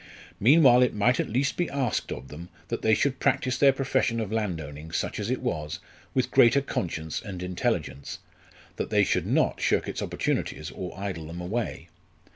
Meanwhile 0.39 0.81
it 0.81 0.95
might 0.95 1.19
at 1.19 1.29
least 1.29 1.57
be 1.57 1.69
asked 1.69 2.11
of 2.11 2.29
them 2.29 2.49
that 2.69 2.81
they 2.81 2.95
should 2.95 3.19
practise 3.19 3.59
their 3.59 3.71
profession 3.71 4.19
of 4.19 4.31
landowning, 4.31 4.89
such 4.91 5.19
as 5.19 5.29
it 5.29 5.41
was, 5.43 5.77
with 6.15 6.31
greater 6.31 6.59
conscience 6.61 7.21
and 7.21 7.43
intelligence 7.43 8.17
that 8.77 8.89
they 8.89 9.03
should 9.03 9.27
not 9.27 9.61
shirk 9.61 9.87
its 9.87 10.01
opportunities 10.01 10.71
or 10.71 10.97
idle 10.99 11.27
them 11.27 11.39
away. 11.39 11.89